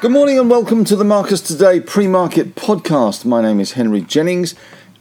Good 0.00 0.10
morning 0.10 0.38
and 0.38 0.50
welcome 0.50 0.84
to 0.84 0.96
the 0.96 1.04
Marcus 1.04 1.40
Today 1.40 1.80
pre 1.80 2.06
market 2.06 2.54
podcast. 2.54 3.24
My 3.24 3.40
name 3.42 3.60
is 3.60 3.72
Henry 3.72 4.00
Jennings 4.00 4.54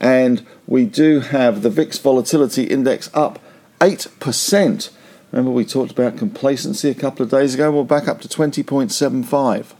And 0.00 0.46
we 0.66 0.84
do 0.84 1.20
have 1.20 1.62
the 1.62 1.70
VIX 1.70 1.98
volatility 1.98 2.64
index 2.64 3.10
up 3.14 3.38
8%. 3.80 4.90
Remember, 5.30 5.50
we 5.50 5.64
talked 5.64 5.92
about 5.92 6.16
complacency 6.16 6.90
a 6.90 6.94
couple 6.94 7.22
of 7.22 7.30
days 7.30 7.54
ago? 7.54 7.70
We're 7.70 7.84
back 7.84 8.08
up 8.08 8.20
to 8.22 8.28
20.75. 8.28 9.77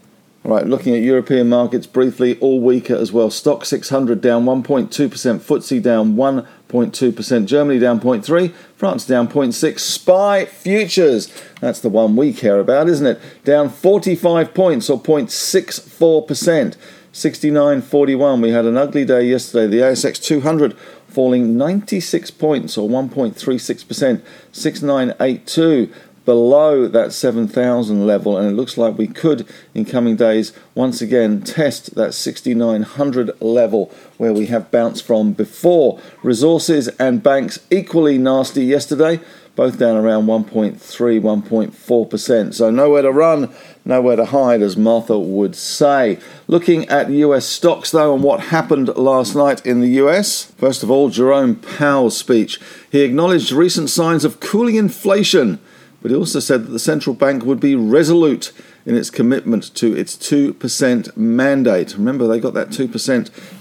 Right, 0.48 0.66
looking 0.66 0.94
at 0.94 1.02
European 1.02 1.50
markets 1.50 1.86
briefly, 1.86 2.38
all 2.38 2.62
weaker 2.62 2.96
as 2.96 3.12
well. 3.12 3.28
Stoxx 3.28 3.66
600 3.66 4.22
down 4.22 4.46
1.2%, 4.46 4.88
FTSE 4.88 5.82
down 5.82 6.14
1.2%, 6.16 7.44
Germany 7.44 7.78
down 7.78 8.00
0.3, 8.00 8.54
France 8.74 9.04
down 9.04 9.28
0.6, 9.28 9.78
SPI 9.78 10.46
futures, 10.46 11.30
that's 11.60 11.80
the 11.80 11.90
one 11.90 12.16
we 12.16 12.32
care 12.32 12.60
about, 12.60 12.88
isn't 12.88 13.04
it? 13.06 13.20
Down 13.44 13.68
45 13.68 14.54
points 14.54 14.88
or 14.88 14.98
0.64%. 14.98 16.76
69.41. 17.12 18.42
We 18.42 18.50
had 18.50 18.64
an 18.64 18.76
ugly 18.76 19.04
day 19.04 19.24
yesterday. 19.24 19.66
The 19.66 19.82
ASX 19.82 20.22
200 20.22 20.76
falling 21.08 21.56
96 21.56 22.30
points 22.32 22.78
or 22.78 22.88
1.36%, 22.88 24.22
6982 24.52 25.92
below 26.28 26.86
that 26.86 27.10
7,000 27.10 28.06
level, 28.06 28.36
and 28.36 28.46
it 28.46 28.52
looks 28.52 28.76
like 28.76 28.98
we 28.98 29.06
could, 29.06 29.48
in 29.72 29.86
coming 29.86 30.14
days, 30.14 30.52
once 30.74 31.00
again 31.00 31.40
test 31.40 31.94
that 31.94 32.12
6,900 32.12 33.40
level 33.40 33.90
where 34.18 34.34
we 34.34 34.44
have 34.44 34.70
bounced 34.70 35.06
from 35.06 35.32
before. 35.32 35.98
Resources 36.22 36.88
and 36.98 37.22
banks 37.22 37.60
equally 37.70 38.18
nasty 38.18 38.62
yesterday, 38.62 39.20
both 39.56 39.78
down 39.78 39.96
around 39.96 40.26
1.3, 40.26 40.76
1.4%. 40.78 42.54
So 42.54 42.70
nowhere 42.70 43.00
to 43.00 43.10
run, 43.10 43.48
nowhere 43.86 44.16
to 44.16 44.26
hide, 44.26 44.60
as 44.60 44.76
Martha 44.76 45.18
would 45.18 45.56
say. 45.56 46.18
Looking 46.46 46.86
at 46.90 47.08
US 47.08 47.46
stocks, 47.46 47.90
though, 47.90 48.12
and 48.12 48.22
what 48.22 48.40
happened 48.40 48.88
last 48.98 49.34
night 49.34 49.64
in 49.64 49.80
the 49.80 49.92
US. 50.04 50.52
First 50.58 50.82
of 50.82 50.90
all, 50.90 51.08
Jerome 51.08 51.56
Powell's 51.56 52.18
speech. 52.18 52.60
He 52.92 53.00
acknowledged 53.00 53.50
recent 53.50 53.88
signs 53.88 54.26
of 54.26 54.40
cooling 54.40 54.76
inflation 54.76 55.58
but 56.00 56.10
he 56.10 56.16
also 56.16 56.40
said 56.40 56.64
that 56.66 56.70
the 56.70 56.78
central 56.78 57.14
bank 57.14 57.44
would 57.44 57.60
be 57.60 57.74
resolute 57.74 58.52
in 58.86 58.94
its 58.94 59.10
commitment 59.10 59.74
to 59.74 59.94
its 59.96 60.16
2% 60.16 61.16
mandate. 61.16 61.94
Remember, 61.94 62.26
they 62.26 62.40
got 62.40 62.54
that 62.54 62.68
2% 62.68 62.74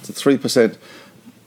to 0.03 0.13
3% 0.13 0.77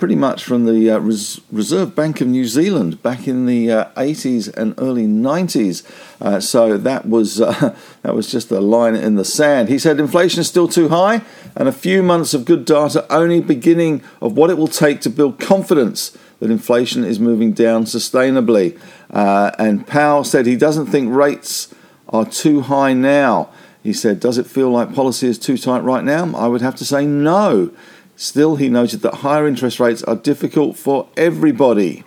pretty 0.01 0.17
much 0.17 0.43
from 0.43 0.65
the 0.65 0.91
uh, 0.91 0.99
Res- 0.99 1.43
Reserve 1.53 1.95
Bank 1.95 2.23
of 2.23 2.27
New 2.27 2.47
Zealand 2.47 3.03
back 3.03 3.29
in 3.29 3.45
the 3.45 3.71
uh, 3.71 3.91
80s 3.93 4.53
and 4.57 4.75
early 4.79 5.07
90s. 5.07 5.85
Uh, 6.23 6.41
so 6.41 6.79
that 6.79 7.07
was 7.07 7.39
uh, 7.39 7.77
that 8.03 8.15
was 8.15 8.33
just 8.33 8.51
a 8.51 8.61
line 8.61 8.97
in 8.97 9.17
the 9.17 9.27
sand. 9.27 9.69
He 9.69 9.79
said 9.79 10.01
inflation 10.01 10.41
is 10.41 10.49
still 10.49 10.69
too 10.69 10.89
high, 10.89 11.21
and 11.55 11.69
a 11.69 11.73
few 11.73 12.03
months 12.03 12.33
of 12.33 12.47
good 12.47 12.65
data 12.65 13.07
only 13.13 13.41
beginning 13.41 14.03
of 14.23 14.37
what 14.37 14.49
it 14.49 14.57
will 14.57 14.69
take 14.69 15.03
to 15.03 15.11
build 15.11 15.39
confidence 15.39 16.17
that 16.41 16.51
inflation 16.51 17.05
is 17.05 17.21
moving 17.21 17.53
down 17.53 17.85
sustainably. 17.85 18.81
Uh, 19.13 19.51
and 19.59 19.87
Powell 19.87 20.25
said 20.25 20.47
he 20.47 20.57
doesn't 20.57 20.87
think 20.87 21.13
rates 21.13 21.75
are 22.09 22.25
too 22.25 22.63
high 22.63 22.93
now. 22.93 23.51
He 23.83 23.93
said, 23.93 24.21
Does 24.21 24.39
it 24.39 24.47
feel 24.47 24.71
like 24.71 24.95
policy 24.95 25.29
is 25.29 25.39
too 25.39 25.57
tight 25.57 25.81
right 25.81 26.05
now? 26.05 26.35
I 26.37 26.47
would 26.47 26.61
have 26.61 26.77
to 26.77 26.85
say 26.85 27.07
no. 27.07 27.73
Still, 28.17 28.57
he 28.57 28.69
noted 28.69 29.01
that 29.01 29.15
higher 29.15 29.49
interest 29.49 29.81
rates 29.81 30.03
are 30.03 30.17
difficult 30.17 30.77
for 30.77 31.09
everybody. 31.17 32.05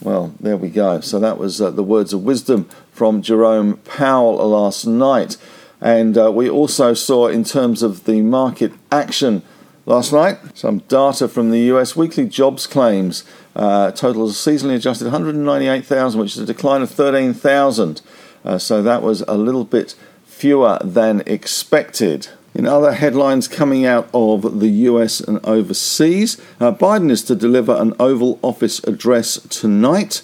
Well, 0.00 0.34
there 0.38 0.56
we 0.56 0.68
go. 0.68 1.00
So 1.00 1.18
that 1.18 1.38
was 1.38 1.60
uh, 1.60 1.70
the 1.70 1.82
words 1.82 2.12
of 2.12 2.22
wisdom 2.22 2.68
from 2.92 3.22
Jerome 3.22 3.78
Powell 3.78 4.36
last 4.48 4.86
night. 4.86 5.36
And 5.80 6.16
uh, 6.16 6.30
we 6.30 6.48
also 6.48 6.94
saw, 6.94 7.26
in 7.26 7.42
terms 7.42 7.82
of 7.82 8.04
the 8.04 8.20
market 8.20 8.72
action 8.92 9.42
last 9.86 10.12
night, 10.12 10.38
some 10.54 10.78
data 10.80 11.26
from 11.26 11.50
the 11.50 11.60
US 11.72 11.96
weekly 11.96 12.26
jobs 12.26 12.66
claims 12.66 13.24
uh, 13.54 13.90
total 13.92 14.28
seasonally 14.28 14.76
adjusted 14.76 15.04
198,000, 15.04 16.20
which 16.20 16.32
is 16.32 16.38
a 16.38 16.46
decline 16.46 16.82
of 16.82 16.90
13,000. 16.90 18.02
Uh, 18.44 18.58
so 18.58 18.82
that 18.82 19.02
was 19.02 19.22
a 19.22 19.34
little 19.34 19.64
bit 19.64 19.94
fewer 20.24 20.78
than 20.82 21.22
expected. 21.26 22.28
In 22.54 22.66
other 22.66 22.92
headlines 22.92 23.48
coming 23.48 23.84
out 23.84 24.08
of 24.14 24.60
the 24.60 24.68
US 24.68 25.20
and 25.20 25.44
overseas, 25.44 26.40
uh, 26.60 26.72
Biden 26.72 27.10
is 27.10 27.22
to 27.24 27.34
deliver 27.34 27.74
an 27.74 27.94
Oval 27.98 28.38
Office 28.42 28.78
address 28.84 29.40
tonight, 29.48 30.22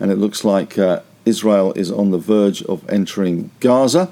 and 0.00 0.10
it 0.10 0.16
looks 0.16 0.44
like 0.44 0.78
uh, 0.78 1.00
Israel 1.24 1.72
is 1.74 1.90
on 1.90 2.10
the 2.10 2.18
verge 2.18 2.62
of 2.64 2.88
entering 2.88 3.50
Gaza. 3.60 4.10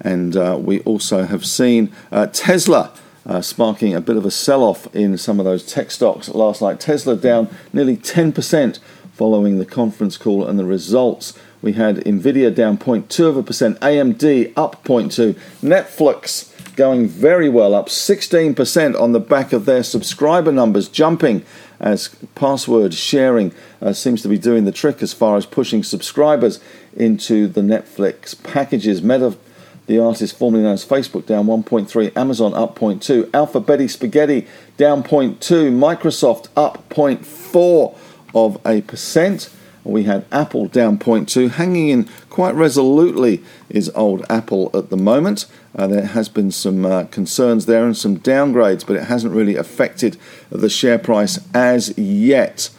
And 0.00 0.36
uh, 0.36 0.56
we 0.60 0.80
also 0.80 1.24
have 1.24 1.44
seen 1.44 1.92
uh, 2.12 2.26
Tesla 2.26 2.92
uh, 3.26 3.40
sparking 3.42 3.94
a 3.94 4.00
bit 4.00 4.16
of 4.16 4.24
a 4.24 4.30
sell 4.30 4.62
off 4.62 4.94
in 4.94 5.18
some 5.18 5.38
of 5.38 5.44
those 5.44 5.66
tech 5.66 5.90
stocks 5.90 6.28
last 6.28 6.62
night. 6.62 6.80
Tesla 6.80 7.16
down 7.16 7.48
nearly 7.72 7.96
10% 7.96 8.78
following 9.12 9.58
the 9.58 9.66
conference 9.66 10.16
call 10.16 10.46
and 10.46 10.58
the 10.58 10.64
results. 10.64 11.36
We 11.62 11.72
had 11.72 11.96
Nvidia 11.96 12.54
down 12.54 12.78
0.2 12.78 13.28
of 13.28 13.36
a 13.36 13.42
percent, 13.42 13.80
AMD 13.80 14.52
up 14.56 14.84
0.2, 14.84 15.34
Netflix 15.62 16.52
going 16.76 17.08
very 17.08 17.48
well, 17.48 17.74
up 17.74 17.88
16% 17.88 19.00
on 19.00 19.12
the 19.12 19.20
back 19.20 19.52
of 19.52 19.64
their 19.64 19.82
subscriber 19.82 20.52
numbers 20.52 20.88
jumping 20.88 21.42
as 21.80 22.08
password 22.34 22.94
sharing 22.94 23.52
uh, 23.80 23.92
seems 23.92 24.22
to 24.22 24.28
be 24.28 24.38
doing 24.38 24.64
the 24.64 24.72
trick 24.72 25.02
as 25.02 25.12
far 25.12 25.36
as 25.36 25.46
pushing 25.46 25.82
subscribers 25.82 26.60
into 26.94 27.48
the 27.48 27.62
Netflix 27.62 28.40
packages. 28.42 29.02
Meta 29.02 29.36
the 29.86 29.98
artist 29.98 30.36
formerly 30.36 30.62
known 30.62 30.74
as 30.74 30.84
Facebook 30.84 31.26
down 31.26 31.46
1.3, 31.46 32.16
Amazon 32.16 32.54
up 32.54 32.78
0.2, 32.78 33.30
Alpha 33.32 33.60
Betty 33.60 33.88
Spaghetti 33.88 34.46
down 34.76 35.02
0.2, 35.02 35.38
Microsoft 35.72 36.48
up 36.56 36.88
0.4 36.90 37.96
of 38.34 38.60
a 38.66 38.82
percent. 38.82 39.50
We 39.84 40.02
had 40.02 40.24
Apple 40.32 40.66
down 40.66 40.98
0.2, 40.98 41.52
hanging 41.52 41.88
in 41.88 42.08
quite 42.28 42.54
resolutely 42.54 43.42
is 43.70 43.90
old 43.94 44.26
Apple 44.28 44.70
at 44.74 44.90
the 44.90 44.96
moment. 44.96 45.46
Uh, 45.76 45.86
there 45.86 46.06
has 46.06 46.28
been 46.28 46.50
some 46.50 46.84
uh, 46.84 47.04
concerns 47.04 47.66
there 47.66 47.84
and 47.84 47.96
some 47.96 48.18
downgrades, 48.18 48.84
but 48.84 48.96
it 48.96 49.04
hasn't 49.04 49.34
really 49.34 49.56
affected 49.56 50.16
the 50.50 50.68
share 50.68 50.98
price 50.98 51.38
as 51.54 51.96
yet. 51.96 52.70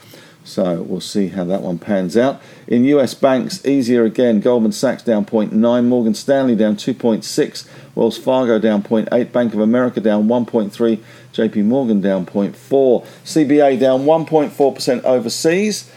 So 0.47 0.81
we'll 0.81 1.01
see 1.01 1.27
how 1.27 1.43
that 1.43 1.61
one 1.61 1.77
pans 1.77 2.15
out. 2.15 2.41
In 2.67 2.85
US 2.85 3.13
banks, 3.13 3.65
easier 3.65 4.05
again. 4.05 4.39
Goldman 4.39 4.71
Sachs 4.71 5.03
down 5.03 5.25
0.9, 5.25 5.85
Morgan 5.85 6.13
Stanley 6.13 6.55
down 6.55 6.77
2.6, 6.77 7.67
Wells 7.95 8.17
Fargo 8.17 8.57
down 8.57 8.81
0.8, 8.81 9.31
Bank 9.31 9.53
of 9.53 9.59
America 9.59 9.99
down 9.99 10.27
1.3, 10.27 10.99
JP 11.33 11.65
Morgan 11.65 11.99
down 11.99 12.25
0.4, 12.25 13.05
CBA 13.25 13.79
down 13.79 14.05
1.4% 14.05 15.03
overseas 15.03 15.91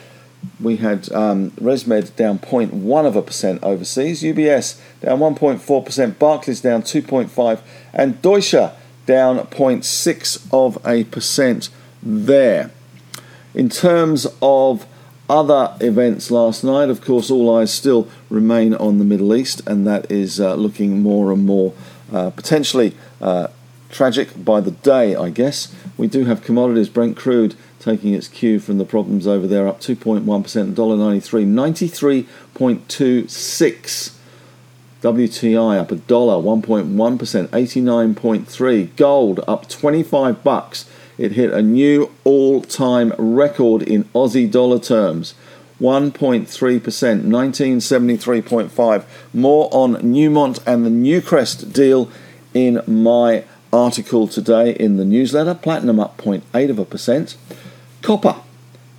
we 0.61 0.77
had 0.77 1.11
um, 1.13 1.51
ResMed 1.53 2.17
down 2.17 2.39
0.1 2.39 3.07
of 3.07 3.17
a 3.17 3.23
percent 3.23 3.63
overseas, 3.63 4.23
UBS 4.23 4.81
down 5.01 5.19
1.4%, 5.19 6.19
Barclays 6.19 6.61
down 6.61 6.83
2.5, 6.83 7.61
and 7.93 8.21
Deutsche 8.23 8.73
down 9.07 9.39
0.6 9.39 10.47
of 10.53 10.79
a 10.87 11.05
percent 11.05 11.69
there. 12.03 12.71
In 13.55 13.69
terms 13.69 14.27
of 14.41 14.87
other 15.29 15.75
events 15.81 16.31
last 16.31 16.65
night, 16.65 16.89
of 16.89 17.01
course, 17.01 17.31
all 17.31 17.57
eyes 17.57 17.73
still 17.73 18.09
remain 18.29 18.75
on 18.75 18.99
the 18.99 19.05
Middle 19.05 19.35
East, 19.35 19.63
and 19.67 19.87
that 19.87 20.11
is 20.11 20.41
uh, 20.41 20.55
looking 20.55 21.03
more 21.03 21.33
and 21.33 21.47
more 21.47 21.73
uh, 22.13 22.31
potentially 22.31 22.97
uh, 23.21 23.49
tragic 23.91 24.45
by 24.45 24.61
the 24.61 24.71
day, 24.71 25.15
I 25.15 25.31
guess. 25.31 25.75
We 25.97 26.07
do 26.07 26.25
have 26.25 26.43
commodities, 26.43 26.89
Brent 26.89 27.17
crude 27.17 27.55
taking 27.79 28.15
its 28.15 28.29
cue 28.29 28.61
from 28.61 28.79
the 28.79 28.85
problems 28.85 29.27
over 29.27 29.47
there, 29.47 29.67
up 29.67 29.81
2.1%, 29.81 30.25
$1.93, 30.25 32.27
93.26. 32.55 34.17
WTI 35.03 35.79
up 35.79 35.91
a 35.91 35.97
dollar, 35.97 36.43
1.1%, 36.43 37.49
89.3. 37.49 38.97
Gold 38.97 39.41
up 39.49 39.69
25 39.69 40.45
bucks. 40.45 40.85
It 41.21 41.33
hit 41.33 41.53
a 41.53 41.61
new 41.61 42.11
all-time 42.25 43.13
record 43.19 43.83
in 43.83 44.05
Aussie 44.15 44.51
dollar 44.51 44.79
terms. 44.79 45.35
1.3%, 45.79 46.49
1973.5. 46.49 49.05
More 49.35 49.69
on 49.71 49.97
Newmont 49.97 50.67
and 50.67 50.87
the 50.87 50.91
Newcrest 50.91 51.75
deal 51.75 52.11
in 52.55 52.81
my 52.87 53.45
article 53.71 54.29
today 54.29 54.73
in 54.73 54.97
the 54.97 55.05
newsletter. 55.05 55.55
Platinum 55.55 56.01
up 56.01 56.17
0.8 56.17 56.71
of 56.71 56.79
a 56.79 56.87
percent. 56.87 57.37
Copper 58.01 58.37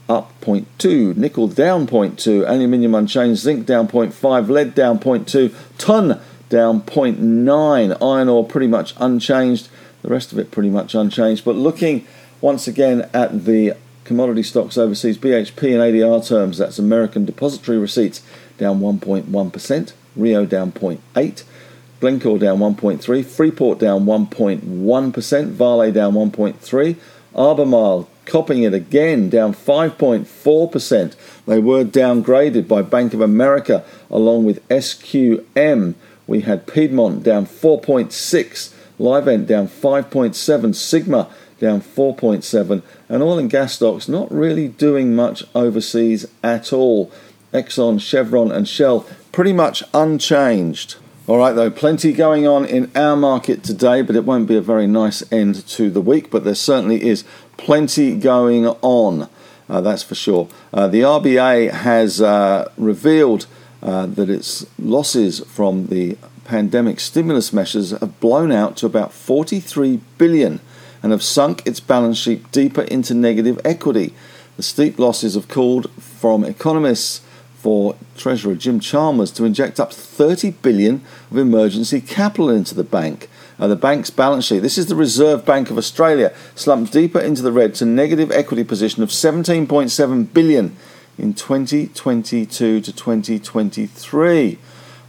up 0.07 0.31
0.2, 0.41 1.17
nickel 1.17 1.47
down 1.47 1.87
0.2, 1.87 2.47
aluminium 2.47 2.93
unchanged, 2.93 3.41
zinc 3.41 3.65
down 3.65 3.87
0.5, 3.87 4.47
lead 4.47 4.75
down 4.75 4.99
0.2, 4.99 5.51
tin 5.79 6.19
down 6.49 6.83
0.9, 6.83 7.97
iron 7.99 8.29
ore 8.29 8.45
pretty 8.45 8.67
much 8.67 8.93
unchanged, 8.99 9.69
the 10.01 10.09
rest 10.09 10.31
of 10.31 10.39
it 10.39 10.51
pretty 10.51 10.69
much 10.69 10.95
unchanged. 10.95 11.45
But 11.45 11.55
looking 11.55 12.05
once 12.39 12.67
again 12.67 13.09
at 13.13 13.45
the 13.45 13.75
commodity 14.03 14.43
stocks 14.43 14.77
overseas, 14.77 15.17
BHP 15.17 15.63
in 15.63 15.79
ADR 15.79 16.27
terms, 16.27 16.57
that's 16.57 16.79
American 16.79 17.25
depository 17.25 17.77
receipts 17.77 18.21
down 18.57 18.79
1.1%, 18.79 19.93
Rio 20.15 20.45
down 20.45 20.71
0.8, 20.71 21.43
Glencore 21.99 22.39
down 22.39 22.59
1.3, 22.59 23.25
Freeport 23.25 23.79
down 23.79 24.05
1.1%, 24.05 25.47
Vale 25.49 25.91
down 25.91 26.13
1.3, 26.13 26.95
Albemarle 27.35 28.09
copying 28.25 28.63
it 28.63 28.73
again, 28.73 29.29
down 29.29 29.53
5.4%. 29.53 31.15
They 31.45 31.59
were 31.59 31.83
downgraded 31.83 32.67
by 32.67 32.81
Bank 32.81 33.13
of 33.13 33.21
America 33.21 33.83
along 34.09 34.45
with 34.45 34.67
SQM. 34.69 35.95
We 36.27 36.41
had 36.41 36.67
Piedmont 36.67 37.23
down 37.23 37.45
4.6, 37.45 38.73
Livent 39.01 39.47
down 39.47 39.67
5.7, 39.67 40.75
Sigma 40.75 41.27
down 41.59 41.81
4.7, 41.81 42.81
and 43.09 43.23
oil 43.23 43.39
and 43.39 43.49
gas 43.49 43.73
stocks 43.73 44.07
not 44.07 44.31
really 44.31 44.67
doing 44.67 45.15
much 45.15 45.43
overseas 45.55 46.27
at 46.43 46.71
all. 46.71 47.11
Exxon, 47.53 47.99
Chevron, 47.99 48.51
and 48.51 48.67
Shell 48.67 49.05
pretty 49.31 49.53
much 49.53 49.83
unchanged. 49.93 50.95
All 51.27 51.37
right, 51.37 51.53
though, 51.53 51.69
plenty 51.69 52.13
going 52.13 52.47
on 52.47 52.65
in 52.65 52.91
our 52.95 53.15
market 53.15 53.63
today, 53.63 54.01
but 54.01 54.15
it 54.15 54.25
won't 54.25 54.47
be 54.47 54.55
a 54.55 54.61
very 54.61 54.87
nice 54.87 55.23
end 55.31 55.67
to 55.67 55.89
the 55.89 56.01
week. 56.01 56.31
But 56.31 56.43
there 56.43 56.55
certainly 56.55 57.03
is 57.03 57.23
plenty 57.57 58.15
going 58.15 58.67
on, 58.67 59.29
uh, 59.69 59.81
that's 59.81 60.03
for 60.03 60.15
sure. 60.15 60.47
Uh, 60.73 60.87
the 60.87 61.01
RBA 61.01 61.71
has 61.71 62.21
uh, 62.21 62.71
revealed 62.77 63.45
uh, 63.83 64.05
that 64.07 64.29
its 64.29 64.65
losses 64.79 65.39
from 65.41 65.87
the 65.87 66.17
pandemic 66.51 66.99
stimulus 66.99 67.53
measures 67.53 67.91
have 67.91 68.19
blown 68.19 68.51
out 68.51 68.75
to 68.75 68.85
about 68.85 69.13
43 69.13 70.01
billion 70.17 70.59
and 71.01 71.13
have 71.13 71.23
sunk 71.23 71.65
its 71.65 71.79
balance 71.79 72.17
sheet 72.17 72.51
deeper 72.51 72.81
into 72.81 73.13
negative 73.13 73.57
equity. 73.63 74.13
The 74.57 74.63
steep 74.63 74.99
losses 74.99 75.35
have 75.35 75.47
called 75.47 75.89
from 75.91 76.43
economists 76.43 77.21
for 77.55 77.95
Treasurer 78.17 78.55
Jim 78.55 78.81
Chalmers 78.81 79.31
to 79.31 79.45
inject 79.45 79.79
up 79.79 79.93
30 79.93 80.51
billion 80.61 81.05
of 81.31 81.37
emergency 81.37 82.01
capital 82.01 82.49
into 82.49 82.75
the 82.75 82.83
bank. 82.83 83.29
Uh, 83.57 83.67
the 83.67 83.77
bank's 83.77 84.09
balance 84.09 84.43
sheet, 84.43 84.59
this 84.59 84.77
is 84.77 84.87
the 84.87 84.95
Reserve 84.95 85.45
Bank 85.45 85.71
of 85.71 85.77
Australia, 85.77 86.33
slumped 86.53 86.91
deeper 86.91 87.21
into 87.21 87.41
the 87.41 87.53
red 87.53 87.75
to 87.75 87.85
negative 87.85 88.29
equity 88.29 88.65
position 88.65 89.01
of 89.01 89.09
17.7 89.09 90.33
billion 90.33 90.75
in 91.17 91.33
2022 91.33 92.81
to 92.81 92.91
2023. 92.91 94.59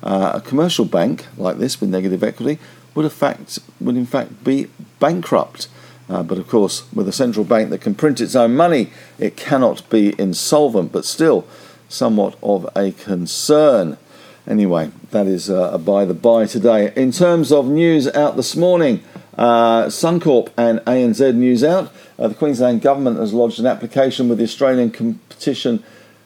Uh, 0.02 0.32
a 0.34 0.40
commercial 0.40 0.84
bank 0.84 1.26
like 1.37 1.58
this 1.58 1.81
with 1.81 1.90
negative 1.90 2.22
equity 2.25 2.58
would, 2.94 3.10
fact, 3.12 3.58
would 3.81 3.96
in 3.96 4.06
fact 4.06 4.44
be 4.44 4.69
bankrupt. 4.99 5.69
Uh, 6.08 6.22
but 6.22 6.38
of 6.38 6.49
course, 6.49 6.84
with 6.93 7.08
a 7.08 7.12
central 7.12 7.44
bank 7.44 7.70
that 7.70 7.81
can 7.81 7.94
print 7.94 8.20
its 8.20 8.34
own 8.34 8.54
money, 8.54 8.90
it 9.19 9.37
cannot 9.37 9.88
be 9.88 10.14
insolvent. 10.19 10.93
But 10.93 11.04
still, 11.04 11.46
somewhat 11.88 12.37
of 12.43 12.69
a 12.75 12.93
concern. 12.93 13.96
Anyway, 14.46 14.90
that 15.10 15.26
is 15.26 15.49
uh, 15.49 15.70
a 15.72 15.78
by 15.78 16.05
the 16.05 16.14
by 16.14 16.46
today. 16.46 16.93
In 16.96 17.12
terms 17.12 17.52
of 17.52 17.69
news 17.69 18.08
out 18.08 18.37
this 18.37 18.56
morning, 18.56 19.02
uh, 19.37 19.84
Suncorp 19.87 20.50
and 20.56 20.81
ANZ 20.81 21.34
news 21.34 21.64
out. 21.64 21.93
Uh, 22.19 22.28
the 22.28 22.34
Queensland 22.34 22.82
Government 22.82 23.19
has 23.19 23.32
lodged 23.32 23.58
an 23.58 23.66
application 23.66 24.28
with 24.28 24.38
the 24.38 24.44
Australian 24.44 24.90
Competition 24.90 25.82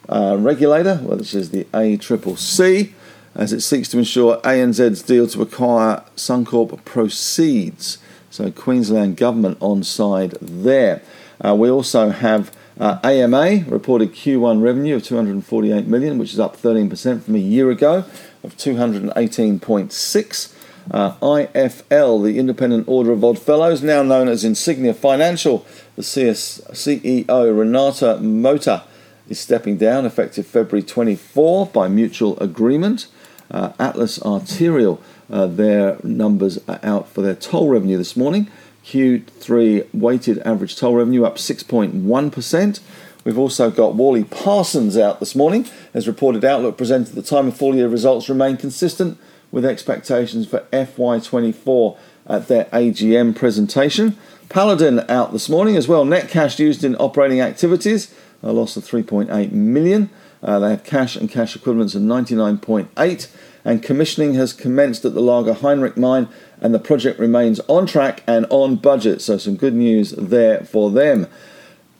uh, 0.09 0.35
Regulator, 0.37 0.95
which 0.97 1.33
is 1.33 1.51
the 1.51 1.63
ACCC, 1.65 2.93
as 3.37 3.53
it 3.53 3.61
seeks 3.61 3.87
to 3.89 3.99
ensure 3.99 4.41
ANZ's 4.41 5.03
deal 5.03 5.27
to 5.27 5.43
acquire 5.43 6.03
Suncorp 6.15 6.83
proceeds. 6.83 7.99
So, 8.31 8.51
Queensland 8.51 9.15
Government 9.15 9.57
on 9.61 9.83
side 9.83 10.31
there. 10.41 11.01
Uh, 11.43 11.55
we 11.55 11.69
also 11.69 12.09
have 12.09 12.51
uh, 12.79 12.99
AMA 13.03 13.65
reported 13.67 14.11
Q1 14.13 14.61
revenue 14.61 14.95
of 14.95 15.03
248 15.03 15.85
million, 15.87 16.17
which 16.17 16.33
is 16.33 16.39
up 16.39 16.57
13% 16.57 17.21
from 17.23 17.35
a 17.35 17.39
year 17.39 17.69
ago 17.69 18.05
of 18.43 18.57
218.6. 18.57 20.53
Uh, 20.89 21.13
IFL, 21.17 22.23
the 22.23 22.39
Independent 22.39 22.87
Order 22.87 23.11
of 23.11 23.23
Odd 23.23 23.37
Fellows, 23.37 23.83
now 23.83 24.01
known 24.03 24.27
as 24.27 24.43
Insignia 24.43 24.93
Financial, 24.93 25.65
the 25.95 26.03
CS, 26.03 26.61
CEO 26.71 27.57
Renato 27.57 28.17
Mota 28.19 28.83
is 29.27 29.39
stepping 29.39 29.77
down 29.77 30.05
effective 30.05 30.47
February 30.47 30.83
24 30.83 31.67
by 31.67 31.87
mutual 31.87 32.39
agreement. 32.39 33.07
Uh, 33.49 33.71
Atlas 33.79 34.19
Arteria, 34.19 34.99
uh, 35.29 35.47
their 35.47 35.97
numbers 36.03 36.59
are 36.67 36.79
out 36.83 37.07
for 37.07 37.21
their 37.21 37.35
toll 37.35 37.69
revenue 37.69 37.97
this 37.97 38.15
morning. 38.17 38.49
Q3 38.85 39.93
weighted 39.93 40.39
average 40.39 40.77
toll 40.77 40.95
revenue 40.95 41.25
up 41.25 41.35
6.1%. 41.35 42.79
We've 43.23 43.37
also 43.37 43.69
got 43.69 43.95
Worley 43.95 44.23
Parsons 44.23 44.97
out 44.97 45.19
this 45.19 45.35
morning. 45.35 45.67
As 45.93 46.07
reported, 46.07 46.45
Outlook 46.45 46.77
presented 46.77 47.13
the 47.13 47.21
time 47.21 47.49
of 47.49 47.57
full 47.57 47.75
year 47.75 47.89
results 47.89 48.29
remain 48.29 48.55
consistent 48.55 49.17
with 49.51 49.65
expectations 49.65 50.47
for 50.47 50.61
FY24 50.71 51.97
at 52.27 52.47
their 52.47 52.65
AGM 52.65 53.35
presentation. 53.35 54.17
Paladin 54.47 55.03
out 55.09 55.33
this 55.33 55.49
morning 55.49 55.75
as 55.75 55.89
well. 55.89 56.05
Net 56.05 56.29
cash 56.29 56.57
used 56.57 56.85
in 56.85 56.95
operating 56.95 57.41
activities, 57.41 58.13
a 58.41 58.53
loss 58.53 58.77
of 58.77 58.85
3.8 58.85 59.51
million. 59.51 60.09
Uh, 60.47 60.59
they 60.59 60.69
have 60.69 60.85
cash 60.85 61.17
and 61.17 61.29
cash 61.29 61.57
equivalents 61.57 61.93
of 61.93 62.01
99.8, 62.01 63.27
and 63.65 63.83
commissioning 63.83 64.33
has 64.35 64.53
commenced 64.53 65.03
at 65.03 65.13
the 65.13 65.21
Langer 65.21 65.59
Heinrich 65.59 65.97
mine 65.97 66.29
and 66.61 66.73
the 66.73 66.79
project 66.79 67.19
remains 67.19 67.59
on 67.67 67.85
track 67.85 68.23
and 68.25 68.45
on 68.49 68.77
budget. 68.77 69.21
So, 69.21 69.37
some 69.37 69.57
good 69.57 69.73
news 69.73 70.11
there 70.11 70.61
for 70.61 70.89
them. 70.89 71.27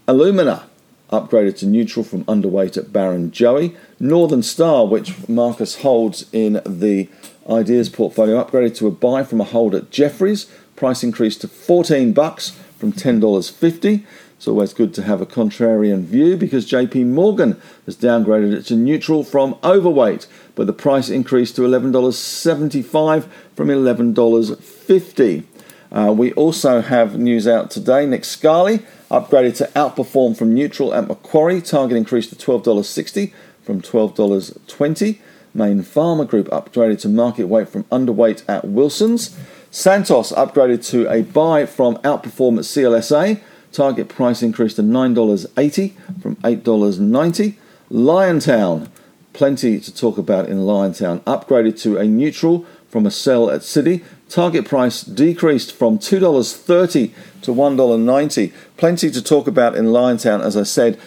Alumina 0.08 0.68
upgraded 1.12 1.58
to 1.58 1.66
neutral 1.66 2.06
from 2.06 2.24
underweight 2.26 2.78
at 2.78 2.86
Barrenjoey. 2.86 3.76
Northern 4.00 4.44
Star, 4.44 4.86
which 4.86 5.28
Marcus 5.28 5.82
holds 5.82 6.26
in 6.32 6.62
the 6.66 7.10
ideas 7.50 7.90
portfolio, 7.90 8.42
upgraded 8.44 8.76
to 8.78 8.88
a 8.88 8.92
buy 8.92 9.24
from 9.24 9.42
a 9.42 9.46
hold 9.46 9.76
at 9.76 9.92
Jefferies. 9.92 10.46
Price 10.78 11.04
increased 11.04 11.42
to 11.42 11.48
14 11.50 12.14
bucks 12.14 12.52
from 12.78 12.94
$10.50. 12.94 14.06
It's 14.38 14.48
always 14.48 14.72
good 14.72 14.94
to 14.94 15.02
have 15.02 15.20
a 15.20 15.26
contrarian 15.26 16.04
view 16.04 16.38
because 16.38 16.70
JP 16.70 17.08
Morgan 17.08 17.60
has 17.88 17.98
downgraded 17.98 18.54
it 18.54 18.64
to 18.68 18.76
neutral 18.76 19.24
from 19.24 19.58
overweight, 19.64 20.28
but 20.54 20.68
the 20.68 20.74
price 20.74 21.10
increased 21.10 21.56
to 21.56 21.64
$11.75 21.64 23.28
from 23.56 23.68
$11.50. 23.70 25.44
Uh, 25.92 26.14
we 26.16 26.34
also 26.34 26.82
have 26.82 27.18
news 27.18 27.48
out 27.48 27.72
today. 27.72 28.06
Nick 28.06 28.26
Scali 28.26 28.86
upgraded 29.10 29.56
to 29.58 29.66
outperform 29.76 30.38
from 30.38 30.54
neutral 30.54 30.94
at 30.94 31.08
Macquarie. 31.08 31.62
Target 31.62 31.98
increased 31.98 32.30
to 32.30 32.36
$12.60 32.36 33.34
from 33.64 33.82
$12.20. 33.82 35.18
Mayne 35.56 35.82
Pharma 35.82 36.28
Group 36.28 36.48
upgraded 36.50 37.00
to 37.02 37.10
market 37.10 37.48
weight 37.48 37.70
from 37.70 37.86
underweight 37.86 38.48
at 38.48 38.66
Wilson's. 38.66 39.36
Santos 39.72 40.32
upgraded 40.34 40.88
to 40.90 41.12
a 41.12 41.24
buy 41.24 41.66
from 41.66 41.96
outperform 41.98 42.60
at 42.60 42.66
CLSA. 42.66 43.42
Target 43.72 44.10
price 44.10 44.42
increased 44.42 44.78
to 44.78 44.82
$9.80 44.82 45.94
from 46.22 46.36
$8.90. 46.38 47.56
Liontown, 47.92 48.90
plenty 49.34 49.80
to 49.80 49.94
talk 49.94 50.18
about 50.18 50.50
in 50.50 50.60
Liontown, 50.60 51.22
upgraded 51.22 51.80
to 51.82 51.98
a 51.98 52.06
neutral 52.06 52.66
from 52.90 53.06
a 53.06 53.12
sell 53.12 53.50
at 53.50 53.62
Citi. 53.62 54.04
Target 54.30 54.66
price 54.66 55.02
decreased 55.02 55.74
from 55.74 56.00
$2.30 56.00 57.14
to 57.44 57.52
$1.90. 57.52 58.54
Plenty 58.78 59.12
to 59.12 59.22
talk 59.22 59.48
about 59.48 59.76
in 59.76 59.86
Liontown, 59.86 60.42
as 60.44 60.58
I 60.58 60.64
said 60.64 61.00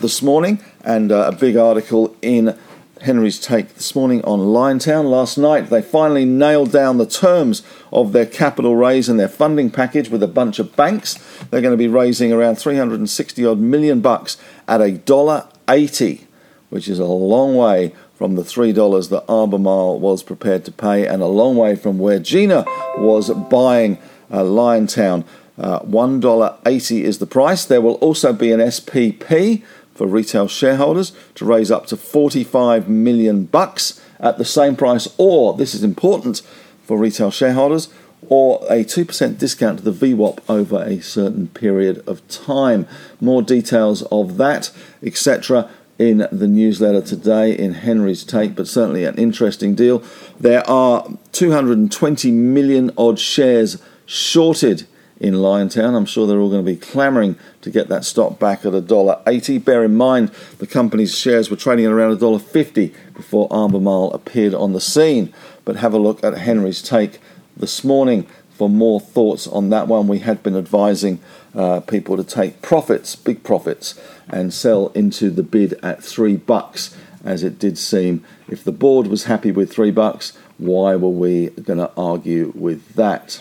this 0.00 0.20
morning, 0.22 0.62
and 0.84 1.10
uh, 1.10 1.30
a 1.32 1.32
big 1.32 1.56
article 1.56 2.14
in 2.20 2.56
Henry's 3.02 3.38
take 3.38 3.74
this 3.74 3.94
morning 3.94 4.24
on 4.24 4.40
Liontown. 4.40 5.10
Last 5.10 5.36
night, 5.36 5.68
they 5.68 5.82
finally 5.82 6.24
nailed 6.24 6.72
down 6.72 6.96
the 6.96 7.06
terms 7.06 7.62
of 7.92 8.12
their 8.12 8.24
capital 8.24 8.74
raise 8.74 9.08
and 9.08 9.20
their 9.20 9.28
funding 9.28 9.70
package 9.70 10.08
with 10.08 10.22
a 10.22 10.28
bunch 10.28 10.58
of 10.58 10.74
banks. 10.76 11.14
They're 11.50 11.60
going 11.60 11.74
to 11.74 11.78
be 11.78 11.88
raising 11.88 12.32
around 12.32 12.56
360 12.56 13.44
odd 13.44 13.58
million 13.58 14.00
bucks 14.00 14.38
at 14.66 14.80
a 14.80 14.92
dollar 14.92 15.46
80, 15.68 16.26
which 16.70 16.88
is 16.88 16.98
a 16.98 17.04
long 17.04 17.54
way 17.54 17.94
from 18.14 18.34
the 18.34 18.42
$3 18.42 19.10
that 19.10 19.24
Albemarle 19.28 20.00
was 20.00 20.22
prepared 20.22 20.64
to 20.64 20.72
pay 20.72 21.06
and 21.06 21.22
a 21.22 21.26
long 21.26 21.54
way 21.56 21.76
from 21.76 21.98
where 21.98 22.18
Gina 22.18 22.64
was 22.96 23.30
buying 23.50 23.98
uh, 24.30 24.40
Liontown. 24.40 25.24
Uh, 25.58 25.80
$1.80 25.80 27.02
is 27.02 27.18
the 27.18 27.26
price. 27.26 27.64
There 27.64 27.80
will 27.80 27.94
also 27.94 28.32
be 28.32 28.52
an 28.52 28.60
SPP 28.60 29.62
for 29.96 30.06
retail 30.06 30.48
shareholders 30.48 31.12
to 31.34 31.44
raise 31.44 31.70
up 31.70 31.86
to 31.86 31.96
45 31.96 32.88
million 32.88 33.44
bucks 33.44 34.00
at 34.20 34.38
the 34.38 34.44
same 34.44 34.76
price 34.76 35.08
or 35.18 35.54
this 35.54 35.74
is 35.74 35.82
important 35.82 36.42
for 36.84 36.96
retail 36.96 37.30
shareholders 37.30 37.88
or 38.28 38.64
a 38.68 38.84
2% 38.84 39.38
discount 39.38 39.78
to 39.78 39.90
the 39.90 40.06
VWAP 40.06 40.38
over 40.48 40.82
a 40.82 41.00
certain 41.00 41.48
period 41.48 42.02
of 42.08 42.26
time. 42.28 42.86
More 43.20 43.42
details 43.42 44.02
of 44.04 44.36
that, 44.38 44.70
etc., 45.02 45.70
in 45.98 46.26
the 46.30 46.46
newsletter 46.46 47.00
today 47.00 47.56
in 47.56 47.72
Henry's 47.74 48.22
Take, 48.22 48.54
but 48.54 48.68
certainly 48.68 49.04
an 49.04 49.16
interesting 49.16 49.74
deal. 49.74 50.02
There 50.38 50.68
are 50.68 51.08
220 51.32 52.30
million 52.32 52.90
odd 52.98 53.18
shares 53.18 53.82
shorted 54.04 54.86
in 55.18 55.34
Liontown. 55.34 55.96
I'm 55.96 56.06
sure 56.06 56.26
they're 56.26 56.38
all 56.38 56.50
going 56.50 56.64
to 56.64 56.70
be 56.70 56.76
clamouring 56.76 57.38
to 57.62 57.70
get 57.70 57.88
that 57.88 58.04
stock 58.04 58.38
back 58.38 58.64
at 58.64 58.72
$1.80. 58.72 59.64
Bear 59.64 59.84
in 59.84 59.94
mind, 59.94 60.30
the 60.58 60.66
company's 60.66 61.16
shares 61.16 61.50
were 61.50 61.56
trading 61.56 61.86
at 61.86 61.92
around 61.92 62.18
$1.50 62.18 62.94
before 63.14 63.48
Albemarle 63.50 64.12
appeared 64.12 64.54
on 64.54 64.72
the 64.72 64.80
scene. 64.80 65.32
But 65.64 65.76
have 65.76 65.94
a 65.94 65.98
look 65.98 66.22
at 66.22 66.36
Henry's 66.38 66.82
take 66.82 67.18
this 67.56 67.82
morning 67.82 68.26
for 68.50 68.68
more 68.68 69.00
thoughts 69.00 69.46
on 69.46 69.70
that 69.70 69.88
one. 69.88 70.08
We 70.08 70.20
had 70.20 70.42
been 70.42 70.56
advising 70.56 71.20
uh, 71.54 71.80
people 71.80 72.16
to 72.16 72.24
take 72.24 72.62
profits, 72.62 73.16
big 73.16 73.42
profits, 73.42 73.98
and 74.28 74.52
sell 74.52 74.88
into 74.88 75.30
the 75.30 75.42
bid 75.42 75.74
at 75.82 76.02
three 76.02 76.36
bucks, 76.36 76.96
as 77.24 77.42
it 77.42 77.58
did 77.58 77.78
seem. 77.78 78.24
If 78.48 78.64
the 78.64 78.72
board 78.72 79.08
was 79.08 79.24
happy 79.24 79.50
with 79.50 79.72
three 79.72 79.90
bucks, 79.90 80.36
why 80.58 80.96
were 80.96 81.08
we 81.08 81.50
going 81.50 81.78
to 81.78 81.90
argue 81.96 82.52
with 82.54 82.94
that? 82.94 83.40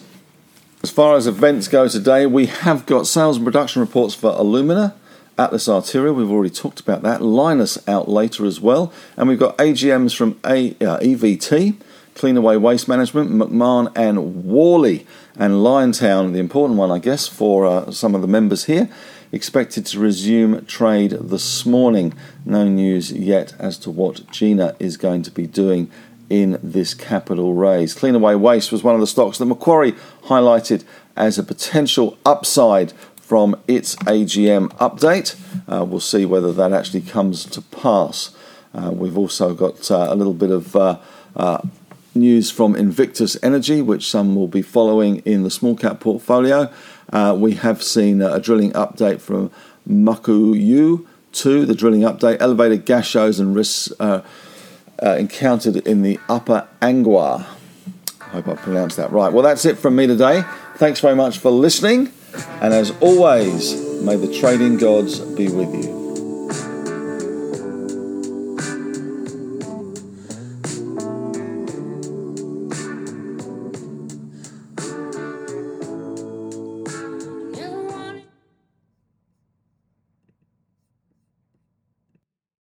As 0.85 0.91
far 0.91 1.15
as 1.15 1.25
events 1.25 1.67
go 1.67 1.87
today, 1.87 2.27
we 2.27 2.45
have 2.45 2.85
got 2.85 3.07
sales 3.07 3.37
and 3.37 3.43
production 3.43 3.81
reports 3.81 4.13
for 4.13 4.29
alumina. 4.29 4.93
Atlas 5.35 5.67
Arteria, 5.67 6.13
we've 6.13 6.29
already 6.29 6.53
talked 6.53 6.79
about 6.79 7.01
that. 7.01 7.21
Lynas 7.21 7.81
out 7.89 8.07
later 8.07 8.45
as 8.45 8.61
well. 8.61 8.93
And 9.17 9.27
we've 9.27 9.39
got 9.39 9.57
AGMs 9.57 10.15
from 10.15 10.39
A, 10.45 10.73
uh, 10.73 10.99
EVT, 10.99 11.77
Cleanaway 12.13 12.61
Waste 12.61 12.87
Management, 12.87 13.31
Macmahon 13.31 13.91
and 13.95 14.45
Worley. 14.45 15.07
And 15.35 15.53
Liontown, 15.53 16.33
the 16.33 16.39
important 16.39 16.77
one, 16.77 16.91
I 16.91 16.99
guess, 16.99 17.27
for 17.27 17.65
uh, 17.65 17.89
some 17.89 18.13
of 18.13 18.21
the 18.21 18.27
members 18.27 18.65
here, 18.65 18.87
expected 19.31 19.87
to 19.87 19.99
resume 19.99 20.67
trade 20.67 21.13
this 21.13 21.65
morning. 21.65 22.13
No 22.45 22.67
news 22.67 23.11
yet 23.11 23.55
as 23.57 23.79
to 23.79 23.89
what 23.89 24.29
Gina 24.29 24.75
is 24.77 24.97
going 24.97 25.23
to 25.23 25.31
be 25.31 25.47
doing 25.47 25.89
in 26.29 26.59
this 26.63 26.93
capital 26.93 27.53
raise. 27.53 27.95
Cleanaway 27.95 28.39
Waste 28.39 28.71
was 28.71 28.83
one 28.83 28.95
of 28.95 29.01
the 29.01 29.07
stocks 29.07 29.37
that 29.37 29.45
Macquarie 29.45 29.93
highlighted 30.23 30.83
as 31.15 31.37
a 31.37 31.43
potential 31.43 32.17
upside 32.25 32.93
from 33.15 33.59
its 33.67 33.95
AGM 33.97 34.69
update. 34.77 35.35
Uh, 35.67 35.83
we'll 35.83 35.99
see 35.99 36.25
whether 36.25 36.51
that 36.53 36.71
actually 36.73 37.01
comes 37.01 37.45
to 37.45 37.61
pass. 37.61 38.35
Uh, 38.73 38.91
we've 38.91 39.17
also 39.17 39.53
got 39.53 39.89
uh, 39.89 40.07
a 40.09 40.15
little 40.15 40.33
bit 40.33 40.51
of 40.51 40.75
uh, 40.75 40.99
uh, 41.35 41.59
news 42.13 42.51
from 42.51 42.75
Invictus 42.75 43.37
Energy, 43.41 43.81
which 43.81 44.07
some 44.09 44.35
will 44.35 44.47
be 44.47 44.61
following 44.61 45.17
in 45.19 45.43
the 45.43 45.49
small 45.49 45.75
cap 45.75 45.99
portfolio. 45.99 46.71
Uh, 47.11 47.35
we 47.37 47.53
have 47.53 47.81
seen 47.81 48.21
a 48.21 48.39
drilling 48.39 48.71
update 48.73 49.21
from 49.21 49.49
Mukuyu 49.87 51.05
2, 51.31 51.65
the 51.65 51.75
drilling 51.75 52.01
update, 52.01 52.37
elevated 52.39 52.85
gas 52.85 53.05
shows 53.05 53.39
and 53.39 53.55
risks 53.55 53.91
uh, 55.01 55.15
encountered 55.17 55.77
in 55.87 56.01
the 56.01 56.19
Upper 56.29 56.67
Angwa. 56.81 57.45
I 58.21 58.25
hope 58.25 58.47
I 58.47 58.55
pronounced 58.55 58.97
that 58.97 59.11
right. 59.11 59.31
Well, 59.31 59.43
that's 59.43 59.65
it 59.65 59.77
from 59.77 59.95
me 59.95 60.07
today. 60.07 60.43
Thanks 60.75 60.99
very 60.99 61.15
much 61.15 61.37
for 61.37 61.51
listening. 61.51 62.11
And 62.61 62.73
as 62.73 62.91
always, 62.99 63.73
may 64.01 64.15
the 64.15 64.33
trading 64.33 64.77
gods 64.77 65.19
be 65.19 65.47
with 65.47 65.73
you. 65.73 66.04